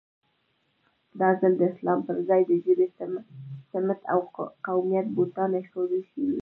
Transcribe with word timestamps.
دا 1.19 1.29
ځل 1.39 1.53
د 1.57 1.63
اسلام 1.71 1.99
پر 2.07 2.17
ځای 2.29 2.41
د 2.49 2.51
ژبې، 2.65 2.87
سمت 3.71 3.99
او 4.13 4.19
قومیت 4.65 5.07
بوتان 5.15 5.51
اېښودل 5.59 6.03
شوي. 6.11 6.39